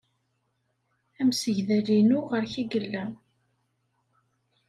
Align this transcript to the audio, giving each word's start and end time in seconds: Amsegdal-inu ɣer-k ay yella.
Amsegdal-inu 1.19 2.19
ɣer-k 2.31 2.53
ay 2.61 2.67
yella. 2.71 3.03